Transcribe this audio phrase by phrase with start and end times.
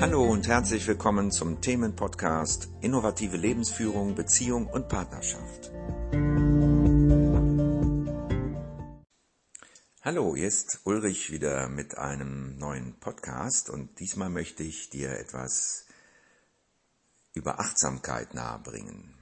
[0.00, 5.70] Hallo und herzlich willkommen zum Themenpodcast Innovative Lebensführung, Beziehung und Partnerschaft.
[10.00, 15.84] Hallo, hier ist Ulrich wieder mit einem neuen Podcast und diesmal möchte ich dir etwas
[17.34, 19.14] über Achtsamkeit nahebringen.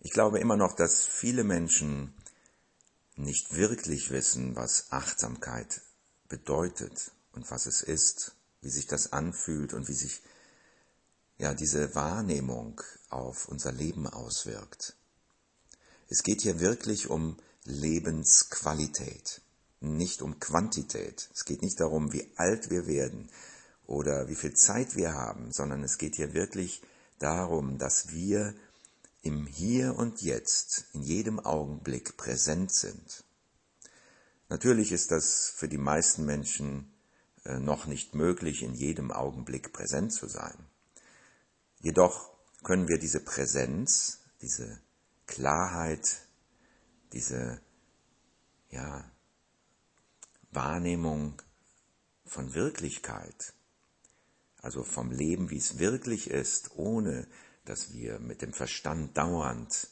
[0.00, 2.14] Ich glaube immer noch, dass viele Menschen
[3.14, 5.82] nicht wirklich wissen, was Achtsamkeit
[6.28, 10.22] bedeutet und was es ist wie sich das anfühlt und wie sich
[11.38, 14.96] ja diese Wahrnehmung auf unser Leben auswirkt.
[16.08, 19.40] Es geht hier wirklich um Lebensqualität,
[19.80, 21.28] nicht um Quantität.
[21.34, 23.30] Es geht nicht darum, wie alt wir werden
[23.86, 26.82] oder wie viel Zeit wir haben, sondern es geht hier wirklich
[27.18, 28.54] darum, dass wir
[29.22, 33.24] im Hier und Jetzt in jedem Augenblick präsent sind.
[34.48, 36.90] Natürlich ist das für die meisten Menschen
[37.58, 40.56] noch nicht möglich, in jedem Augenblick präsent zu sein.
[41.80, 42.30] Jedoch
[42.62, 44.80] können wir diese Präsenz, diese
[45.26, 46.18] Klarheit,
[47.12, 47.60] diese
[48.70, 49.10] ja,
[50.50, 51.40] Wahrnehmung
[52.24, 53.54] von Wirklichkeit,
[54.60, 57.26] also vom Leben, wie es wirklich ist, ohne
[57.64, 59.88] dass wir mit dem Verstand dauernd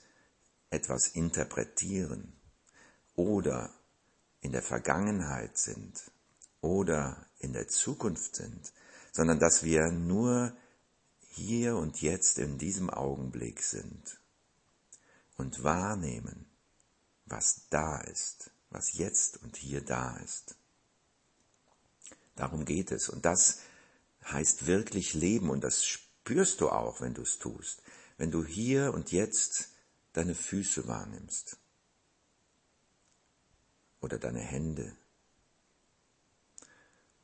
[0.70, 2.32] etwas interpretieren
[3.14, 3.72] oder
[4.40, 6.10] in der Vergangenheit sind
[6.60, 8.72] oder in der Zukunft sind,
[9.12, 10.56] sondern dass wir nur
[11.20, 14.18] hier und jetzt in diesem Augenblick sind
[15.36, 16.46] und wahrnehmen,
[17.26, 20.56] was da ist, was jetzt und hier da ist.
[22.36, 23.08] Darum geht es.
[23.08, 23.60] Und das
[24.24, 27.82] heißt wirklich Leben und das spürst du auch, wenn du es tust,
[28.16, 29.70] wenn du hier und jetzt
[30.12, 31.58] deine Füße wahrnimmst
[34.00, 34.96] oder deine Hände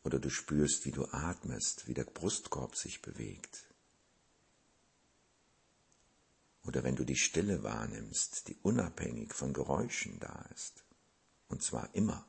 [0.05, 3.67] oder du spürst, wie du atmest, wie der Brustkorb sich bewegt.
[6.65, 10.85] Oder wenn du die Stille wahrnimmst, die unabhängig von Geräuschen da ist.
[11.49, 12.25] Und zwar immer.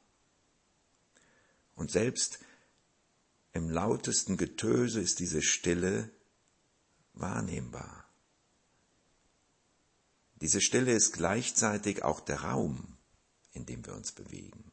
[1.75, 2.40] Und selbst
[3.53, 6.09] im lautesten Getöse ist diese Stille
[7.14, 8.08] wahrnehmbar.
[10.36, 12.98] Diese Stille ist gleichzeitig auch der Raum,
[13.53, 14.73] in dem wir uns bewegen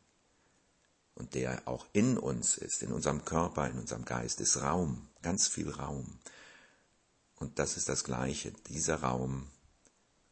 [1.20, 5.48] und der auch in uns ist, in unserem Körper, in unserem Geist, ist Raum, ganz
[5.48, 6.19] viel Raum.
[7.36, 9.50] Und das ist das Gleiche, dieser Raum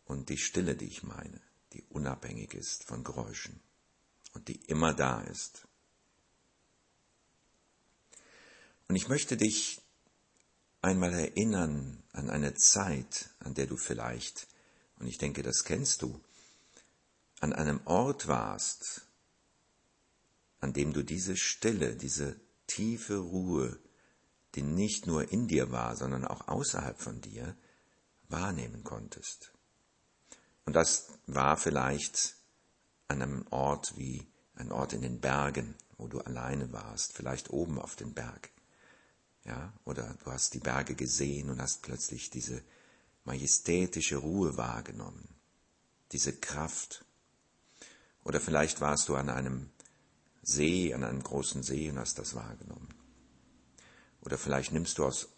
[0.07, 1.43] und die Stille, die ich meine,
[1.75, 3.61] die unabhängig ist von Geräuschen
[4.33, 5.69] und die immer da ist.
[8.89, 9.83] Und ich möchte dich
[10.81, 14.49] einmal erinnern an eine Zeit, an der du vielleicht,
[14.99, 16.19] und ich denke, das kennst du,
[17.41, 19.03] an einem Ort warst,
[20.61, 23.79] an dem du diese Stille, diese tiefe Ruhe,
[24.55, 27.57] die nicht nur in dir war, sondern auch außerhalb von dir,
[28.29, 29.53] wahrnehmen konntest.
[30.65, 32.37] Und das war vielleicht
[33.09, 37.79] an einem Ort wie ein Ort in den Bergen, wo du alleine warst, vielleicht oben
[37.79, 38.51] auf den Berg.
[39.45, 42.63] Ja, oder du hast die Berge gesehen und hast plötzlich diese
[43.25, 45.27] majestätische Ruhe wahrgenommen,
[46.13, 47.05] diese Kraft.
[48.25, 49.71] Oder vielleicht warst du an einem
[50.49, 52.89] See, an einem großen See und hast das wahrgenommen.
[54.23, 55.29] Oder vielleicht nimmst du, aus,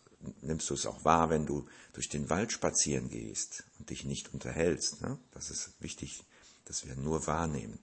[0.41, 4.33] nimmst du es auch wahr, wenn du durch den Wald spazieren gehst und dich nicht
[4.33, 5.01] unterhältst.
[5.01, 5.19] Ne?
[5.33, 6.23] Das ist wichtig,
[6.67, 7.81] dass wir nur wahrnehmen.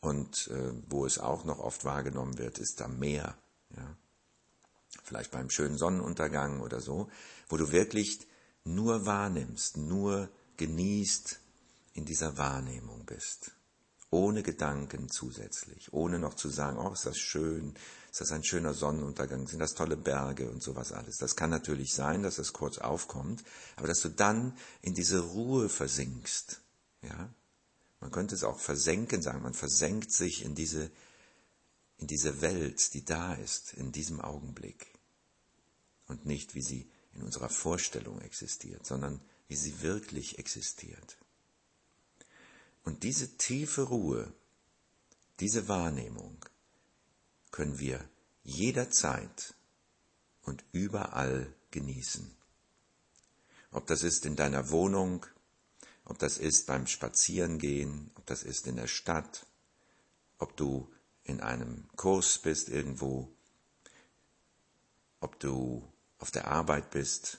[0.00, 3.38] Und äh, wo es auch noch oft wahrgenommen wird, ist am Meer.
[3.76, 3.96] Ja?
[5.04, 7.08] Vielleicht beim schönen Sonnenuntergang oder so,
[7.48, 8.26] wo du wirklich
[8.64, 11.38] nur wahrnimmst, nur genießt,
[11.92, 13.52] in dieser Wahrnehmung bist
[14.14, 17.74] ohne Gedanken zusätzlich, ohne noch zu sagen, oh, ist das schön,
[18.12, 21.18] ist das ein schöner Sonnenuntergang, sind das tolle Berge und sowas alles.
[21.18, 23.42] Das kann natürlich sein, dass es kurz aufkommt,
[23.74, 26.60] aber dass du dann in diese Ruhe versinkst,
[27.02, 27.28] ja.
[28.00, 30.90] Man könnte es auch versenken sagen, man versenkt sich in diese,
[31.96, 34.92] in diese Welt, die da ist, in diesem Augenblick.
[36.06, 41.16] Und nicht, wie sie in unserer Vorstellung existiert, sondern wie sie wirklich existiert.
[42.84, 44.32] Und diese tiefe Ruhe,
[45.40, 46.44] diese Wahrnehmung
[47.50, 48.08] können wir
[48.42, 49.54] jederzeit
[50.42, 52.36] und überall genießen.
[53.70, 55.26] Ob das ist in deiner Wohnung,
[56.04, 59.46] ob das ist beim Spazierengehen, ob das ist in der Stadt,
[60.38, 60.92] ob du
[61.24, 63.34] in einem Kurs bist irgendwo,
[65.20, 67.38] ob du auf der Arbeit bist.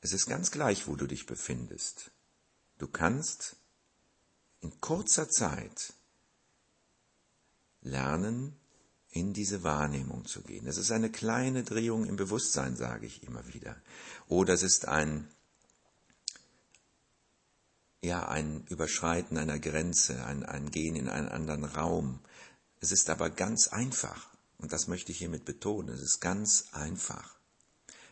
[0.00, 2.10] Es ist ganz gleich, wo du dich befindest.
[2.78, 3.56] Du kannst
[4.60, 5.92] in kurzer Zeit
[7.80, 8.56] lernen,
[9.10, 10.66] in diese Wahrnehmung zu gehen.
[10.66, 13.76] Es ist eine kleine Drehung im Bewusstsein, sage ich immer wieder.
[14.28, 15.28] Oder es ist ein,
[18.02, 22.20] ja, ein Überschreiten einer Grenze, ein, ein Gehen in einen anderen Raum.
[22.80, 24.28] Es ist aber ganz einfach.
[24.58, 25.88] Und das möchte ich hiermit betonen.
[25.88, 27.38] Es ist ganz einfach.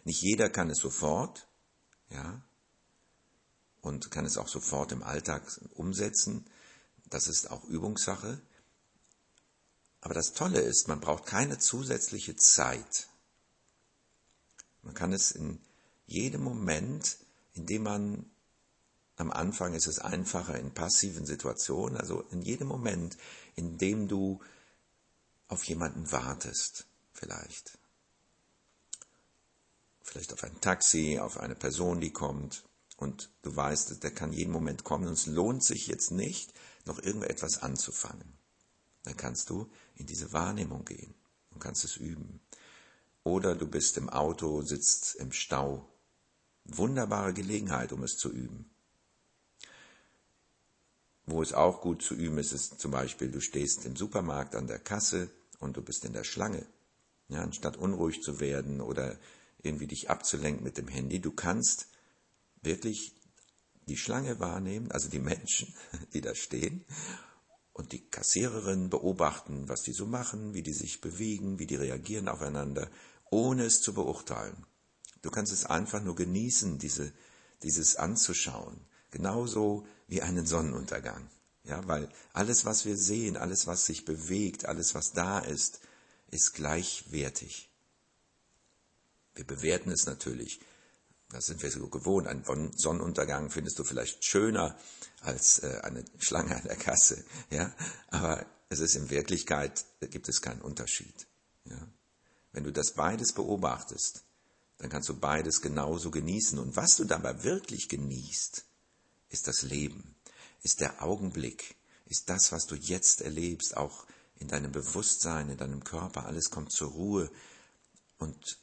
[0.04, 1.48] Nicht jeder kann es sofort,
[2.10, 2.42] ja,
[3.86, 5.42] und kann es auch sofort im Alltag
[5.74, 6.44] umsetzen.
[7.08, 8.40] Das ist auch Übungssache.
[10.00, 13.08] Aber das Tolle ist, man braucht keine zusätzliche Zeit.
[14.82, 15.60] Man kann es in
[16.06, 17.16] jedem Moment,
[17.54, 18.30] in dem man
[19.14, 23.16] am Anfang ist es einfacher in passiven Situationen, also in jedem Moment,
[23.54, 24.42] in dem du
[25.48, 27.78] auf jemanden wartest, vielleicht.
[30.02, 32.65] Vielleicht auf ein Taxi, auf eine Person, die kommt
[32.96, 36.52] und du weißt, der kann jeden Moment kommen und es lohnt sich jetzt nicht,
[36.84, 38.32] noch irgendetwas anzufangen.
[39.04, 41.14] Dann kannst du in diese Wahrnehmung gehen
[41.50, 42.40] und kannst es üben.
[43.22, 45.88] Oder du bist im Auto, sitzt im Stau.
[46.64, 48.70] Wunderbare Gelegenheit, um es zu üben.
[51.26, 54.68] Wo es auch gut zu üben ist, ist zum Beispiel, du stehst im Supermarkt an
[54.68, 55.28] der Kasse
[55.58, 56.64] und du bist in der Schlange.
[57.28, 59.18] Ja, anstatt unruhig zu werden oder
[59.60, 61.88] irgendwie dich abzulenken mit dem Handy, du kannst
[62.66, 63.14] wirklich
[63.88, 65.74] die Schlange wahrnehmen, also die Menschen,
[66.12, 66.84] die da stehen,
[67.72, 72.28] und die Kassiererin beobachten, was die so machen, wie die sich bewegen, wie die reagieren
[72.28, 72.90] aufeinander,
[73.30, 74.66] ohne es zu beurteilen.
[75.22, 77.12] Du kannst es einfach nur genießen, diese,
[77.62, 78.80] dieses anzuschauen.
[79.10, 81.28] Genauso wie einen Sonnenuntergang.
[81.64, 85.80] Ja, weil alles, was wir sehen, alles, was sich bewegt, alles, was da ist,
[86.30, 87.68] ist gleichwertig.
[89.34, 90.60] Wir bewerten es natürlich.
[91.30, 92.28] Das sind wir so gewohnt.
[92.28, 92.44] Ein
[92.76, 94.78] Sonnenuntergang findest du vielleicht schöner
[95.22, 97.24] als äh, eine Schlange an der Kasse.
[97.50, 97.74] Ja,
[98.08, 101.26] aber es ist in Wirklichkeit, gibt es keinen Unterschied.
[101.64, 101.88] Ja,
[102.52, 104.24] wenn du das beides beobachtest,
[104.78, 106.58] dann kannst du beides genauso genießen.
[106.58, 108.64] Und was du dabei wirklich genießt,
[109.30, 110.14] ist das Leben,
[110.62, 111.76] ist der Augenblick,
[112.06, 114.06] ist das, was du jetzt erlebst, auch
[114.38, 117.30] in deinem Bewusstsein, in deinem Körper, alles kommt zur Ruhe
[118.18, 118.58] und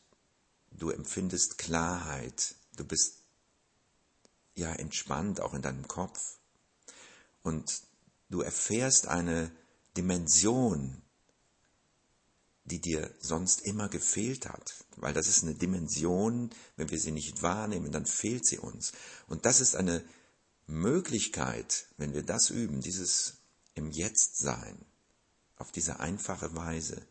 [0.77, 3.23] du empfindest Klarheit, du bist
[4.55, 6.37] ja entspannt auch in deinem Kopf.
[7.41, 7.81] Und
[8.29, 9.51] du erfährst eine
[9.97, 11.01] Dimension,
[12.65, 17.41] die dir sonst immer gefehlt hat, weil das ist eine Dimension, wenn wir sie nicht
[17.41, 18.93] wahrnehmen, dann fehlt sie uns.
[19.27, 20.03] Und das ist eine
[20.67, 23.37] Möglichkeit, wenn wir das üben, dieses
[23.75, 24.77] im Jetzt sein,
[25.57, 27.05] auf diese einfache Weise,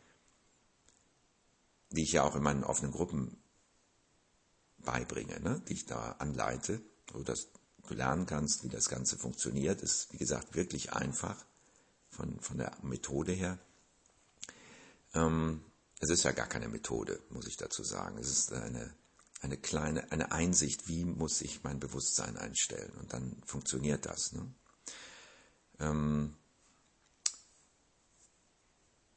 [1.90, 3.36] die ich ja auch in meinen offenen Gruppen
[4.84, 6.80] beibringe, ne, die ich da anleite,
[7.12, 7.48] so dass
[7.88, 11.36] du lernen kannst, wie das Ganze funktioniert, ist wie gesagt wirklich einfach
[12.10, 13.58] von, von der Methode her.
[15.14, 15.64] Ähm,
[16.00, 18.18] es ist ja gar keine Methode, muss ich dazu sagen.
[18.18, 18.94] Es ist eine
[19.42, 22.92] eine kleine, eine Einsicht, wie muss ich mein Bewusstsein einstellen.
[23.00, 24.32] Und dann funktioniert das.
[24.32, 24.54] Ne?
[25.80, 26.36] Ähm,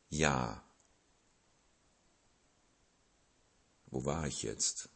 [0.09, 0.63] ja.
[3.85, 4.89] Wo war ich jetzt?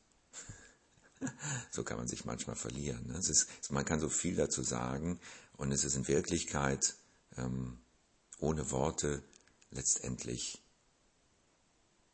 [1.71, 3.07] so kann man sich manchmal verlieren.
[3.07, 3.18] Ne?
[3.18, 5.19] Es ist, man kann so viel dazu sagen
[5.57, 6.95] und es ist in Wirklichkeit
[7.38, 7.80] ähm,
[8.39, 9.24] ohne Worte
[9.71, 10.63] letztendlich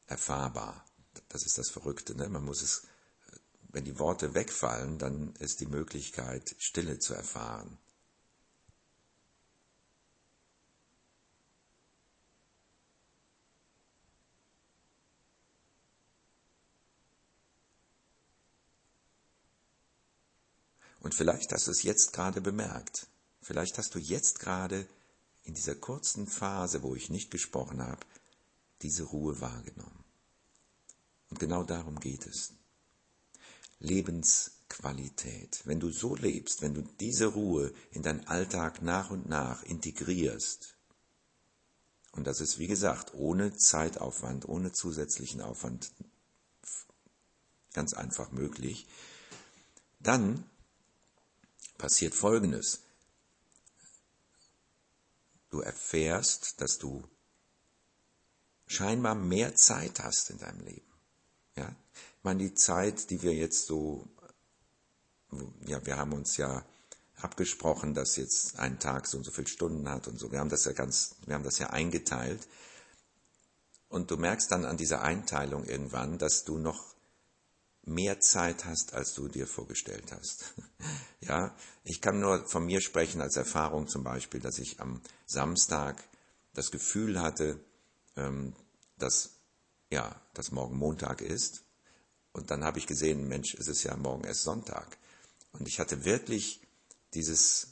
[0.07, 0.85] erfahrbar.
[1.29, 2.15] Das ist das Verrückte.
[2.15, 2.27] Ne?
[2.29, 2.83] Man muss es
[3.75, 7.77] wenn die Worte wegfallen, dann ist die Möglichkeit, Stille zu erfahren.
[21.05, 23.05] Und vielleicht hast du es jetzt gerade bemerkt.
[23.39, 24.88] Vielleicht hast du jetzt gerade
[25.43, 28.03] in dieser kurzen Phase, wo ich nicht gesprochen habe,
[28.81, 30.03] diese Ruhe wahrgenommen.
[31.29, 32.53] Und genau darum geht es.
[33.77, 35.62] Lebensqualität.
[35.65, 40.75] Wenn du so lebst, wenn du diese Ruhe in deinen Alltag nach und nach integrierst,
[42.13, 45.91] und das ist, wie gesagt, ohne Zeitaufwand, ohne zusätzlichen Aufwand
[47.74, 48.88] ganz einfach möglich,
[50.00, 50.50] dann
[51.77, 52.82] passiert Folgendes.
[55.50, 57.03] Du erfährst, dass du
[58.67, 60.91] scheinbar mehr Zeit hast in deinem Leben.
[61.55, 61.75] Ja?
[62.25, 64.08] meine, die Zeit, die wir jetzt so,
[65.65, 66.65] ja, wir haben uns ja
[67.22, 70.32] abgesprochen, dass jetzt ein Tag so und so viele Stunden hat und so.
[70.32, 72.48] Wir haben das ja ganz, wir haben das ja eingeteilt.
[73.88, 76.94] Und du merkst dann an dieser Einteilung irgendwann, dass du noch
[77.86, 80.54] mehr Zeit hast, als du dir vorgestellt hast.
[81.22, 86.04] ja, ich kann nur von mir sprechen als Erfahrung zum Beispiel, dass ich am Samstag
[86.54, 87.60] das Gefühl hatte,
[88.15, 88.54] ähm,
[88.98, 89.32] dass,
[89.92, 91.63] ja, dass morgen Montag ist.
[92.32, 94.98] Und dann habe ich gesehen, Mensch, es ist ja morgen erst Sonntag.
[95.54, 96.62] Und ich hatte wirklich
[97.13, 97.68] dieses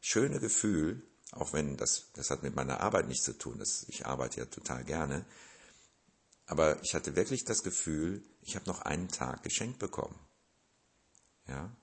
[0.00, 4.06] schöne Gefühl, auch wenn das, das hat mit meiner Arbeit nichts zu tun, das, ich
[4.06, 5.24] arbeite ja total gerne,
[6.46, 10.18] aber ich hatte wirklich das Gefühl, ich habe noch einen Tag geschenkt bekommen.
[11.48, 11.76] Ja?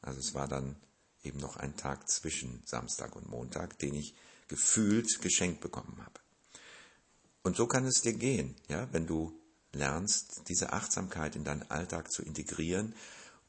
[0.00, 0.76] Also es war dann
[1.22, 4.14] eben noch ein Tag zwischen Samstag und Montag, den ich
[4.48, 6.20] gefühlt geschenkt bekommen habe.
[7.42, 9.38] Und so kann es dir gehen, ja, wenn du
[9.72, 12.94] lernst, diese Achtsamkeit in deinen Alltag zu integrieren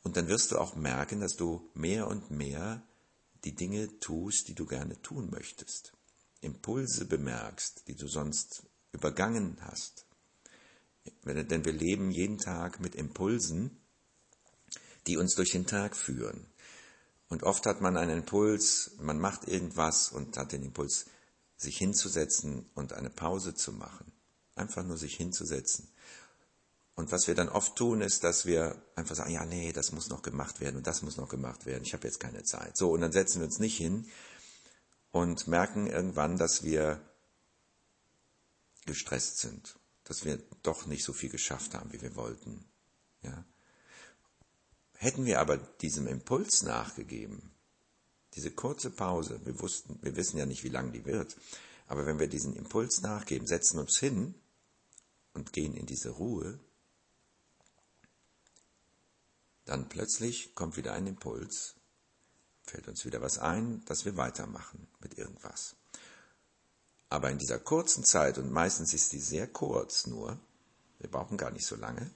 [0.03, 2.83] und dann wirst du auch merken, dass du mehr und mehr
[3.43, 5.93] die Dinge tust, die du gerne tun möchtest.
[6.41, 10.05] Impulse bemerkst, die du sonst übergangen hast.
[11.25, 13.77] Denn wir leben jeden Tag mit Impulsen,
[15.07, 16.45] die uns durch den Tag führen.
[17.29, 21.05] Und oft hat man einen Impuls, man macht irgendwas und hat den Impuls,
[21.57, 24.11] sich hinzusetzen und eine Pause zu machen.
[24.55, 25.89] Einfach nur sich hinzusetzen.
[26.95, 30.09] Und was wir dann oft tun, ist, dass wir einfach sagen, ja, nee, das muss
[30.09, 32.75] noch gemacht werden und das muss noch gemacht werden, ich habe jetzt keine Zeit.
[32.75, 34.09] So, und dann setzen wir uns nicht hin
[35.11, 37.01] und merken irgendwann, dass wir
[38.89, 42.65] gestresst sind, dass wir doch nicht so viel geschafft haben, wie wir wollten.
[43.21, 43.45] Ja?
[44.97, 47.51] Hätten wir aber diesem Impuls nachgegeben,
[48.33, 51.37] diese kurze Pause, wir wussten, wir wissen ja nicht, wie lang die wird,
[51.87, 54.35] aber wenn wir diesen Impuls nachgeben, setzen uns hin
[55.33, 56.59] und gehen in diese Ruhe,
[59.65, 61.75] dann plötzlich kommt wieder ein Impuls,
[62.63, 65.75] fällt uns wieder was ein, dass wir weitermachen mit irgendwas.
[67.09, 70.39] Aber in dieser kurzen Zeit, und meistens ist die sehr kurz nur,
[70.99, 72.11] wir brauchen gar nicht so lange,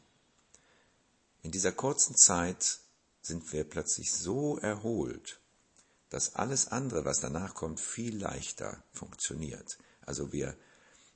[1.42, 2.80] in dieser kurzen Zeit
[3.22, 5.40] sind wir plötzlich so erholt,
[6.10, 9.78] dass alles andere, was danach kommt, viel leichter funktioniert.
[10.02, 10.56] Also wir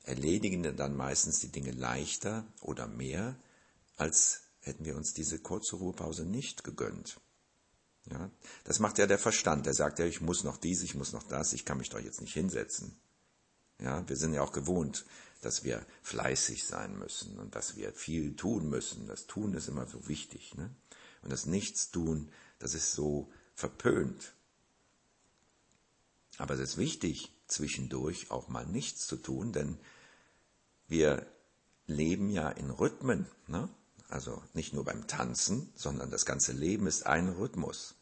[0.04, 3.38] erledigen dann meistens die Dinge leichter oder mehr,
[3.96, 7.20] als hätten wir uns diese kurze Ruhepause nicht gegönnt.
[8.06, 8.32] Ja,
[8.64, 9.66] das macht ja der Verstand.
[9.66, 12.00] Der sagt ja, ich muss noch dies, ich muss noch das, ich kann mich doch
[12.00, 12.98] jetzt nicht hinsetzen.
[13.80, 15.06] Ja, wir sind ja auch gewohnt,
[15.42, 19.08] dass wir fleißig sein müssen und dass wir viel tun müssen.
[19.08, 20.56] Das Tun ist immer so wichtig.
[20.56, 20.70] Ne?
[21.22, 24.34] Und das Nichtstun, das ist so verpönt.
[26.38, 29.78] Aber es ist wichtig, zwischendurch auch mal nichts zu tun, denn
[30.88, 31.26] wir
[31.86, 33.28] leben ja in Rhythmen.
[33.48, 33.70] Ne?
[34.10, 37.96] Also nicht nur beim Tanzen, sondern das ganze Leben ist ein Rhythmus.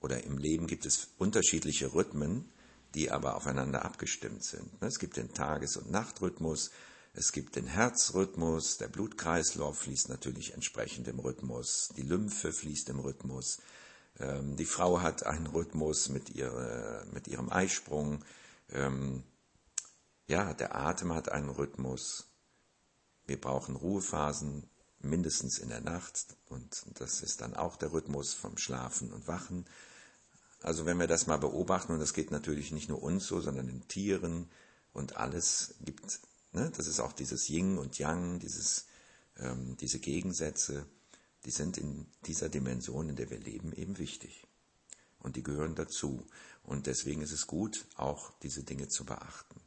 [0.00, 2.50] Oder im Leben gibt es unterschiedliche Rhythmen,
[2.94, 4.70] die aber aufeinander abgestimmt sind.
[4.80, 6.70] Es gibt den Tages- und Nachtrhythmus,
[7.12, 13.00] es gibt den Herzrhythmus, der Blutkreislauf fließt natürlich entsprechend im Rhythmus, die Lymphe fließt im
[13.00, 13.58] Rhythmus,
[14.18, 18.24] ähm, die Frau hat einen Rhythmus mit, ihre, mit ihrem Eisprung,
[18.70, 19.24] ähm,
[20.28, 22.28] ja, der Atem hat einen Rhythmus,
[23.26, 24.68] wir brauchen Ruhephasen,
[25.00, 29.66] mindestens in der Nacht, und das ist dann auch der Rhythmus vom Schlafen und Wachen.
[30.62, 33.66] Also wenn wir das mal beobachten, und das geht natürlich nicht nur uns so, sondern
[33.66, 34.50] den Tieren
[34.92, 36.20] und alles gibt,
[36.52, 38.86] ne, das ist auch dieses Yin und Yang, dieses,
[39.38, 40.86] ähm, diese Gegensätze,
[41.44, 44.46] die sind in dieser Dimension, in der wir leben, eben wichtig.
[45.20, 46.26] Und die gehören dazu.
[46.62, 49.60] Und deswegen ist es gut, auch diese Dinge zu beachten.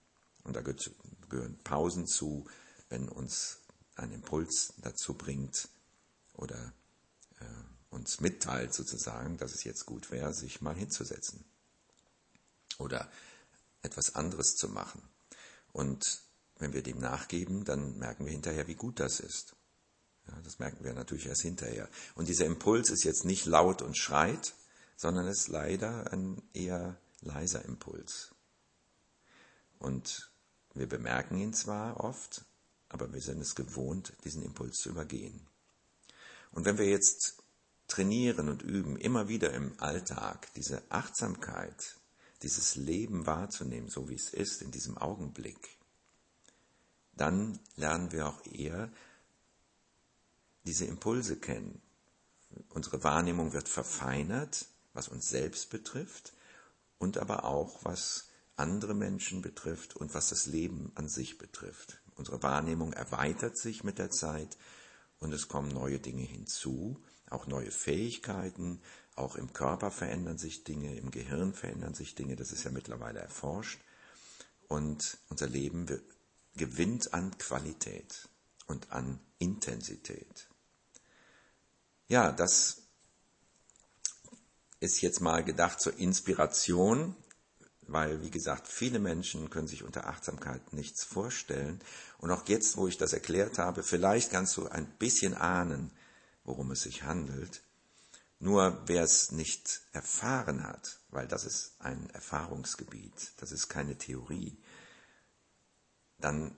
[0.43, 2.45] Und da gehören Pausen zu,
[2.89, 3.59] wenn uns
[3.95, 5.69] ein Impuls dazu bringt
[6.33, 6.73] oder
[7.93, 11.45] uns mitteilt sozusagen, dass es jetzt gut wäre, sich mal hinzusetzen
[12.79, 13.09] oder
[13.81, 15.01] etwas anderes zu machen.
[15.71, 16.21] Und
[16.57, 19.55] wenn wir dem nachgeben, dann merken wir hinterher, wie gut das ist.
[20.27, 21.89] Ja, das merken wir natürlich erst hinterher.
[22.15, 24.53] Und dieser Impuls ist jetzt nicht laut und schreit,
[24.95, 28.33] sondern ist leider ein eher leiser Impuls.
[29.79, 30.31] Und
[30.73, 32.45] wir bemerken ihn zwar oft,
[32.87, 35.45] aber wir sind es gewohnt, diesen Impuls zu übergehen.
[36.51, 37.42] Und wenn wir jetzt
[37.93, 41.95] trainieren und üben, immer wieder im Alltag diese Achtsamkeit,
[42.41, 45.77] dieses Leben wahrzunehmen, so wie es ist, in diesem Augenblick,
[47.15, 48.91] dann lernen wir auch eher
[50.65, 51.83] diese Impulse kennen.
[52.69, 56.33] Unsere Wahrnehmung wird verfeinert, was uns selbst betrifft
[56.97, 62.01] und aber auch was andere Menschen betrifft und was das Leben an sich betrifft.
[62.15, 64.57] Unsere Wahrnehmung erweitert sich mit der Zeit
[65.19, 66.99] und es kommen neue Dinge hinzu,
[67.33, 68.81] auch neue Fähigkeiten,
[69.15, 73.19] auch im Körper verändern sich Dinge, im Gehirn verändern sich Dinge, das ist ja mittlerweile
[73.19, 73.79] erforscht.
[74.67, 75.85] Und unser Leben
[76.55, 78.27] gewinnt an Qualität
[78.67, 80.47] und an Intensität.
[82.07, 82.83] Ja, das
[84.79, 87.15] ist jetzt mal gedacht zur Inspiration,
[87.87, 91.81] weil, wie gesagt, viele Menschen können sich unter Achtsamkeit nichts vorstellen.
[92.17, 95.91] Und auch jetzt, wo ich das erklärt habe, vielleicht kannst du ein bisschen ahnen,
[96.43, 97.63] worum es sich handelt.
[98.39, 104.57] Nur wer es nicht erfahren hat, weil das ist ein Erfahrungsgebiet, das ist keine Theorie,
[106.19, 106.55] dann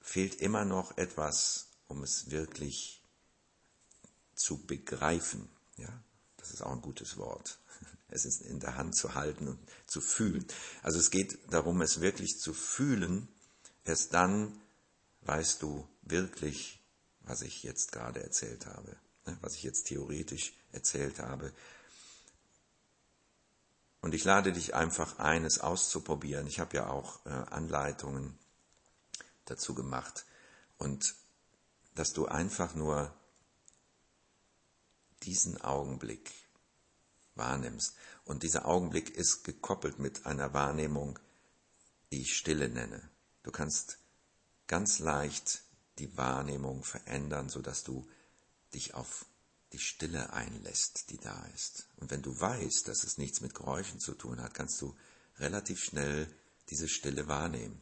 [0.00, 3.02] fehlt immer noch etwas, um es wirklich
[4.34, 5.48] zu begreifen.
[5.76, 6.02] Ja,
[6.38, 7.58] das ist auch ein gutes Wort.
[8.14, 10.46] Es ist in der Hand zu halten und zu fühlen.
[10.82, 13.26] Also es geht darum, es wirklich zu fühlen.
[13.84, 14.60] Erst dann
[15.22, 16.78] weißt du wirklich,
[17.20, 18.94] was ich jetzt gerade erzählt habe,
[19.40, 21.52] was ich jetzt theoretisch erzählt habe.
[24.00, 26.46] Und ich lade dich einfach ein, es auszuprobieren.
[26.46, 28.36] Ich habe ja auch äh, Anleitungen
[29.44, 30.26] dazu gemacht.
[30.76, 31.14] Und
[31.94, 33.14] dass du einfach nur
[35.22, 36.32] diesen Augenblick
[37.34, 37.94] wahrnimmst.
[38.24, 41.18] Und dieser Augenblick ist gekoppelt mit einer Wahrnehmung,
[42.10, 43.08] die ich Stille nenne.
[43.42, 43.98] Du kannst
[44.66, 45.62] ganz leicht
[45.98, 48.08] die Wahrnehmung verändern, sodass du
[48.74, 49.26] dich auf
[49.72, 51.86] die Stille einlässt, die da ist.
[51.96, 54.94] Und wenn du weißt, dass es nichts mit Geräuschen zu tun hat, kannst du
[55.38, 56.28] relativ schnell
[56.68, 57.80] diese Stille wahrnehmen.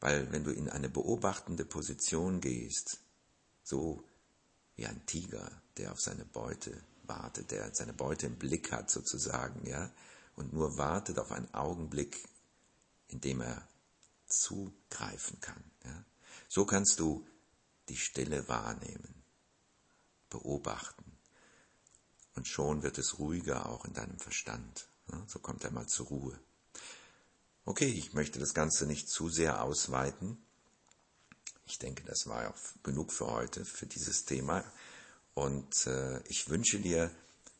[0.00, 3.00] Weil wenn du in eine beobachtende Position gehst,
[3.62, 4.04] so
[4.76, 9.66] wie ein Tiger, der auf seine Beute wartet, der seine Beute im Blick hat sozusagen,
[9.66, 9.90] ja,
[10.36, 12.28] und nur wartet auf einen Augenblick,
[13.08, 13.66] in dem er
[14.26, 15.62] zugreifen kann.
[15.84, 16.04] Ja.
[16.48, 17.26] So kannst du
[17.88, 19.23] die Stille wahrnehmen,
[20.34, 21.04] beobachten.
[22.34, 24.88] Und schon wird es ruhiger auch in deinem Verstand.
[25.28, 26.38] So kommt er mal zur Ruhe.
[27.64, 30.36] Okay, ich möchte das Ganze nicht zu sehr ausweiten.
[31.66, 34.64] Ich denke, das war auch genug für heute, für dieses Thema.
[35.34, 37.10] Und äh, ich wünsche dir,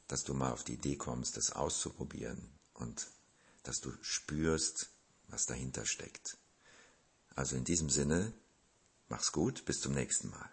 [0.08, 3.06] dass du mal auf die Idee kommst, das auszuprobieren und
[3.62, 4.90] dass du spürst,
[5.28, 6.36] was dahinter steckt.
[7.34, 8.32] Also in diesem Sinne,
[9.08, 10.50] mach's gut, bis zum nächsten Mal.